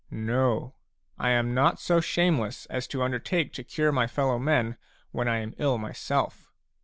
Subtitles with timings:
[0.09, 0.73] "No,
[1.19, 4.77] I am not so shameless as to undertake to cure my fellow men
[5.11, 6.49] when I am ill myself.